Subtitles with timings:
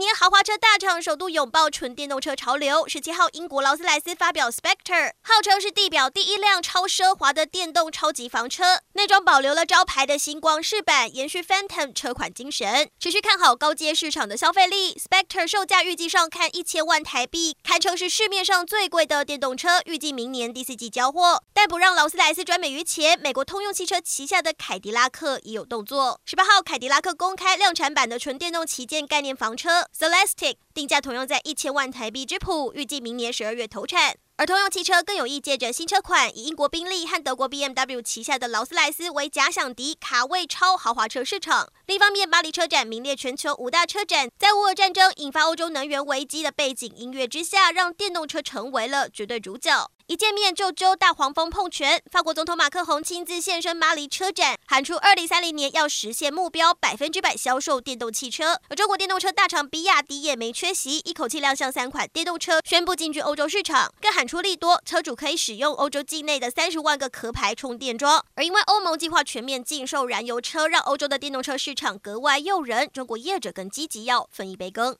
[0.00, 2.88] 年豪华车大厂首度拥抱纯电动车潮流。
[2.88, 12.88] 十七号，英国劳斯莱斯发表 Spectre，号称是地表第一辆超奢华的电动超级房车，内装保留了招牌的星光饰板，延续 Phantom 车款精神。
[12.98, 19.82] 持续看好高阶市场的消费力，Spectre 售价预计上看一千万台币，堪称是市面上最贵的电动车。
[19.84, 21.42] 预计明年第四季交货。
[21.52, 26.18] 但不让劳斯莱斯专美于前，美国通用汽车旗下的凯迪拉克也有动作。
[26.24, 29.89] 十八号，凯迪拉克公开量产版的纯电动旗舰概念房车。
[29.96, 34.16] Celestic 定价同样在一千万台币之谱，预计明年十二月投产。
[34.36, 41.70] 而通用汽车更有意借着新车款，以英国宾利和德国 BMW 旗下的劳斯莱斯为假想敌，卡位超豪华车市场。
[41.84, 49.90] 另一方面，巴黎车展名列全球五大车展，在乌俄战争引发欧洲能源危机的背景音乐之下，让电动车成为了绝对主角。
[50.10, 58.60] 一见面就揪大黄蜂碰拳，法国总统马克宏亲自现身巴黎车展，喊出二零三零年要实现目标，百分之百销售电动汽车。
[58.70, 68.24] 而中国电动车大厂比亚迪也没缺席，一口气亮相三款电动车，宣布进军欧洲市场，更喊出利多，车主可以使用欧洲境内的三十万个壳牌充电桩。
[68.34, 74.96] 而因为欧盟计划全面禁售燃油车，让欧洲的电动车市场格外诱人，中国业者更积极要分一杯羹。